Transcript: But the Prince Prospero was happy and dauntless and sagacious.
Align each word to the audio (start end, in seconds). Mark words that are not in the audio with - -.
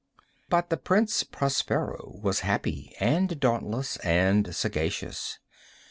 But 0.49 0.71
the 0.71 0.77
Prince 0.77 1.21
Prospero 1.23 2.17
was 2.23 2.39
happy 2.39 2.95
and 2.99 3.39
dauntless 3.39 3.97
and 3.97 4.55
sagacious. 4.55 5.37